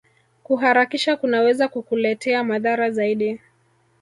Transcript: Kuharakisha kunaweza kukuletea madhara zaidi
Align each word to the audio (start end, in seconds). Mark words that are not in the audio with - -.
Kuharakisha 0.43 1.15
kunaweza 1.17 1.67
kukuletea 1.67 2.43
madhara 2.43 2.91
zaidi 2.91 3.39